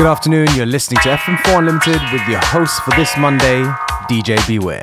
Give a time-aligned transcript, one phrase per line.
[0.00, 3.60] Good afternoon, you're listening to FM4 Unlimited with your host for this Monday,
[4.08, 4.80] DJ Beware.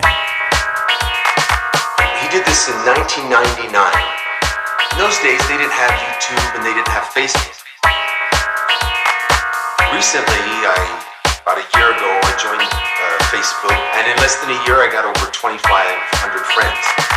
[2.22, 3.66] He did this in 1999.
[3.66, 7.50] In those days, they didn't have YouTube and they didn't have Facebook.
[9.90, 10.78] Recently, I,
[11.42, 14.90] about a year ago, I joined uh, Facebook, and in less than a year, I
[14.94, 15.66] got over 2,500
[16.54, 17.17] friends.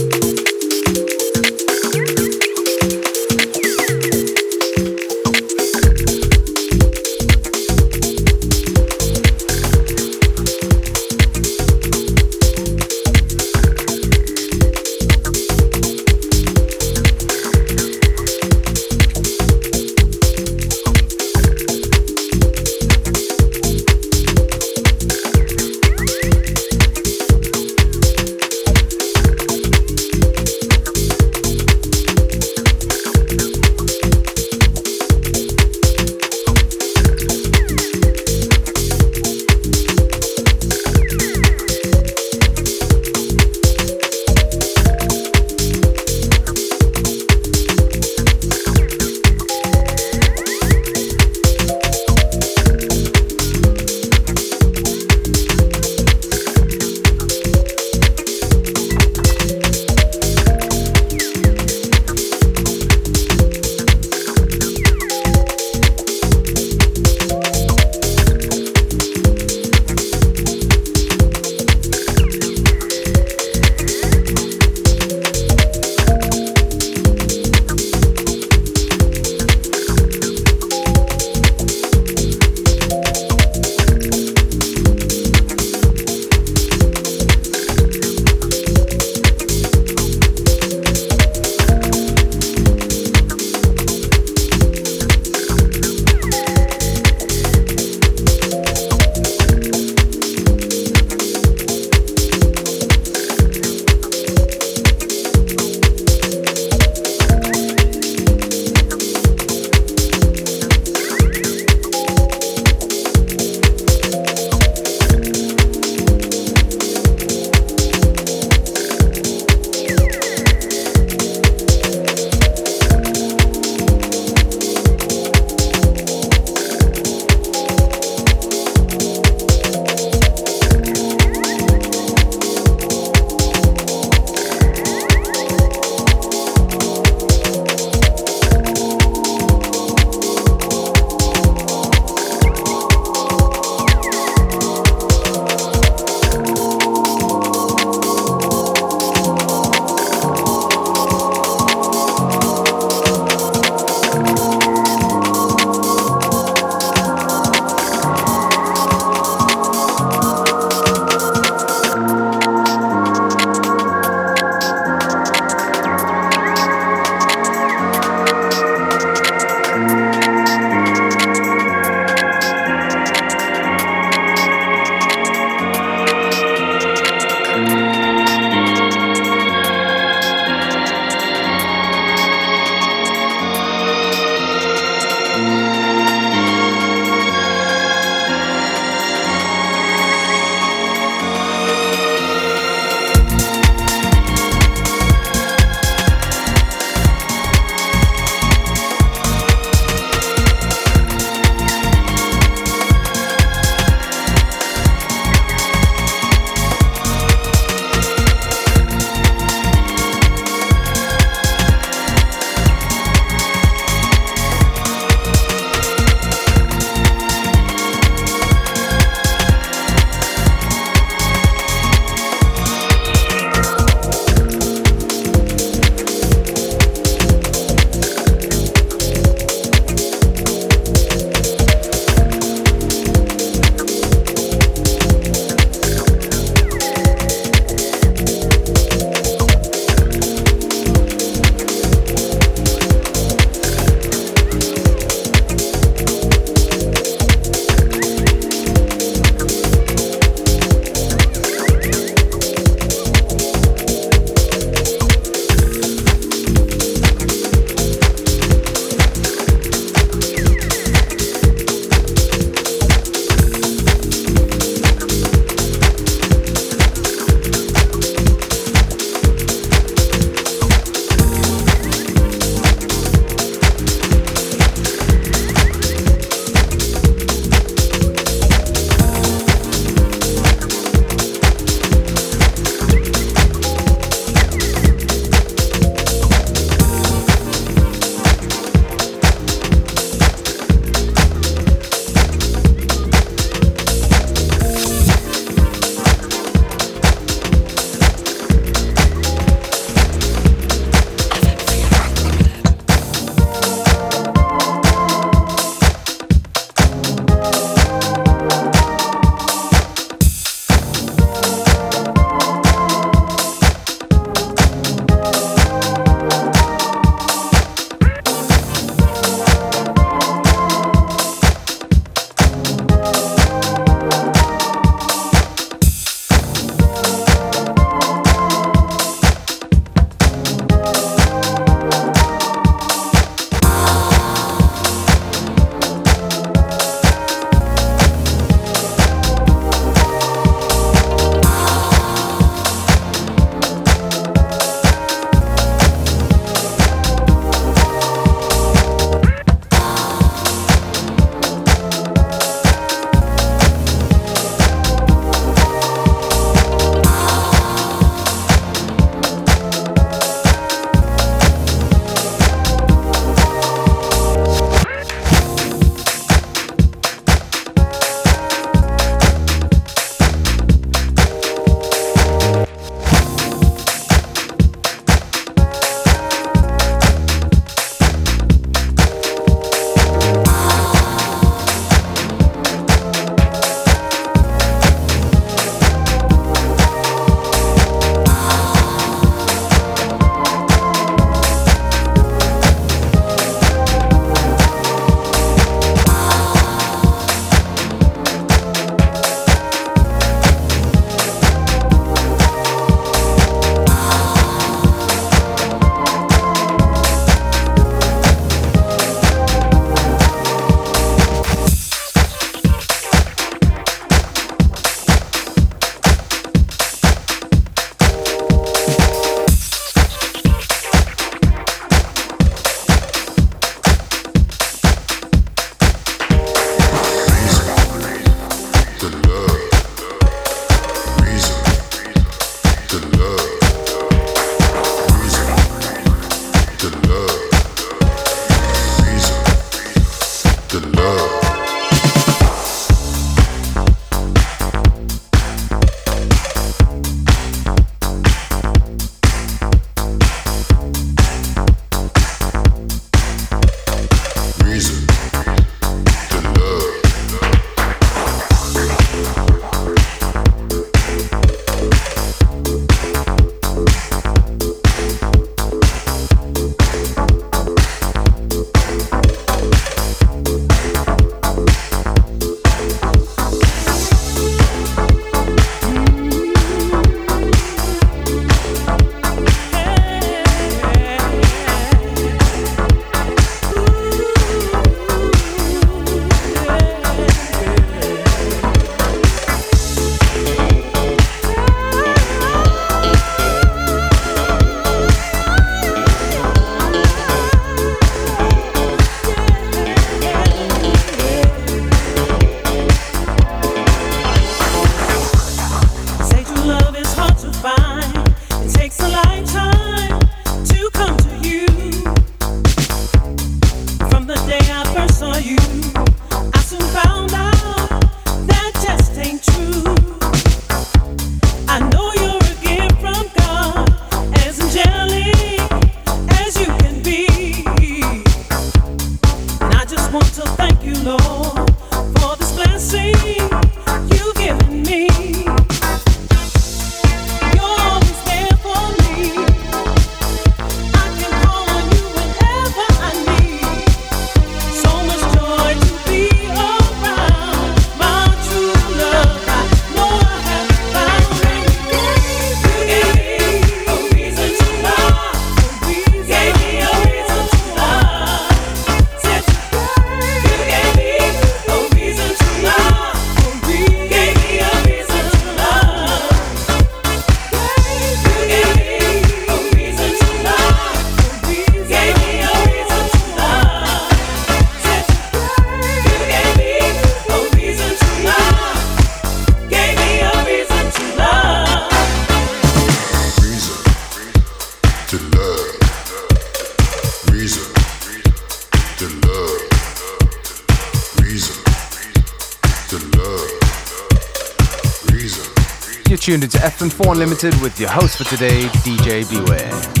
[596.41, 600.00] tuned into FM4 Unlimited with your host for today, DJ Beware.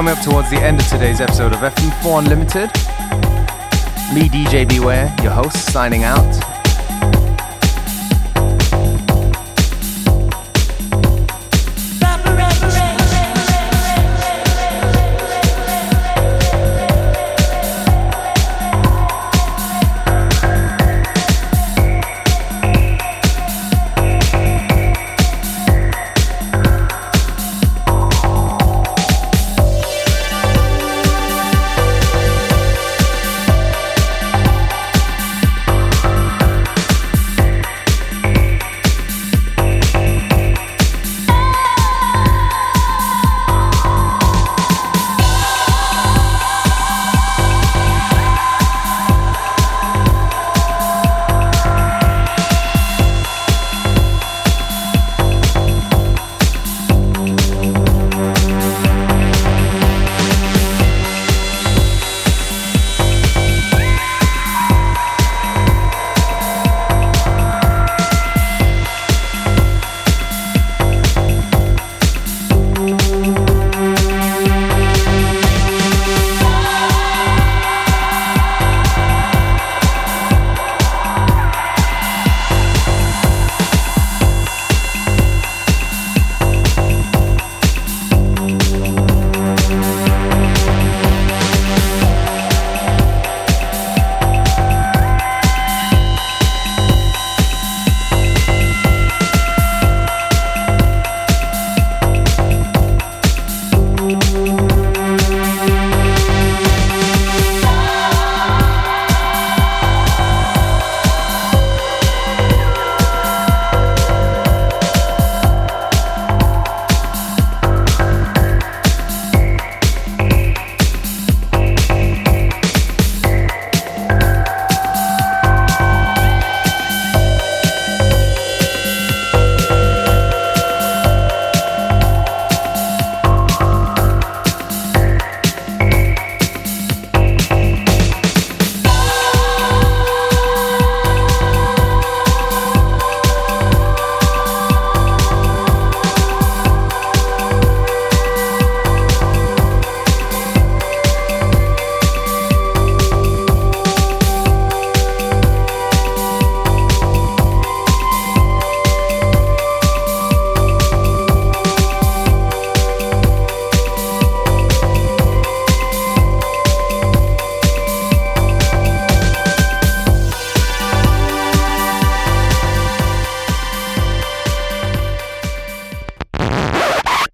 [0.00, 2.70] Coming up towards the end of today's episode of FM4 Unlimited.
[4.14, 6.49] Me, DJ Beware, your host, signing out.